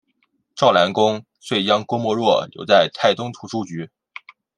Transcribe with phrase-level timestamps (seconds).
[0.55, 3.91] 赵南公遂将郭沫若留在泰东图书局。